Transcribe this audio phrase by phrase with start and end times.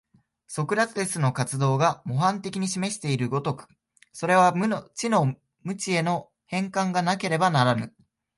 [0.47, 3.67] ソクラテスの活動が模範的に示している如く、
[4.13, 4.35] そこに
[4.67, 7.93] は知の無知への転換がなければならぬ。